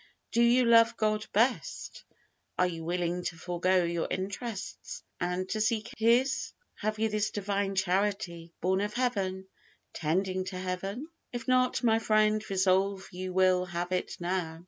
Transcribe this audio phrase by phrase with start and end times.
[0.31, 2.05] Do you love God best?
[2.57, 6.53] Are you willing to forego your interests, and to seek His?
[6.77, 9.45] Have you this Divine Charity, born of Heaven,
[9.93, 11.07] tending to Heaven?
[11.31, 14.59] If not, my friend, resolve you will have it now.